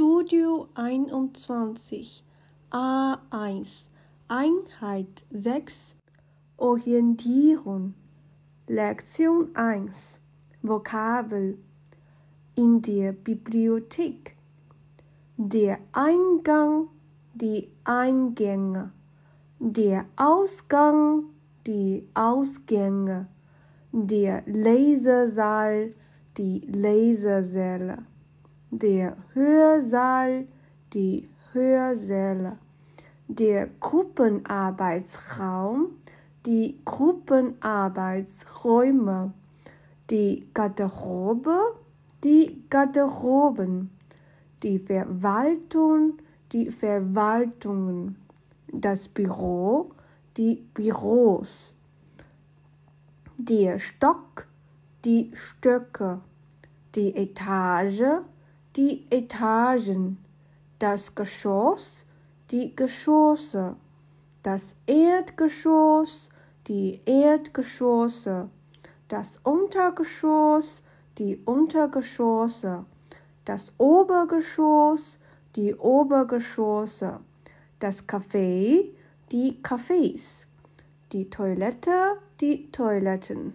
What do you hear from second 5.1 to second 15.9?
6 Orientierung Lektion 1 Vokabel. In der Bibliothek. Der